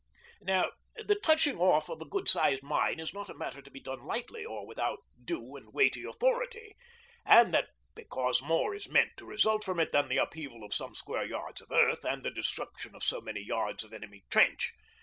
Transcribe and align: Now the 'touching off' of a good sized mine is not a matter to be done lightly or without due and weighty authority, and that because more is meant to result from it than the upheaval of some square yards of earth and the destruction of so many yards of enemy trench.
Now 0.41 0.71
the 0.95 1.13
'touching 1.13 1.59
off' 1.59 1.87
of 1.87 2.01
a 2.01 2.05
good 2.05 2.27
sized 2.27 2.63
mine 2.63 2.99
is 2.99 3.13
not 3.13 3.29
a 3.29 3.35
matter 3.35 3.61
to 3.61 3.69
be 3.69 3.79
done 3.79 4.01
lightly 4.03 4.43
or 4.43 4.65
without 4.65 4.97
due 5.23 5.55
and 5.55 5.71
weighty 5.71 6.03
authority, 6.03 6.75
and 7.23 7.53
that 7.53 7.67
because 7.93 8.41
more 8.41 8.73
is 8.73 8.89
meant 8.89 9.11
to 9.17 9.27
result 9.27 9.63
from 9.63 9.79
it 9.79 9.91
than 9.91 10.07
the 10.09 10.17
upheaval 10.17 10.63
of 10.63 10.73
some 10.73 10.95
square 10.95 11.25
yards 11.25 11.61
of 11.61 11.69
earth 11.69 12.03
and 12.03 12.23
the 12.23 12.31
destruction 12.31 12.95
of 12.95 13.03
so 13.03 13.21
many 13.21 13.41
yards 13.41 13.83
of 13.83 13.93
enemy 13.93 14.23
trench. 14.31 14.73